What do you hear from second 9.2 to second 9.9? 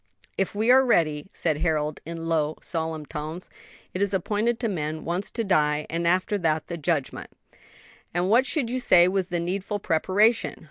the needful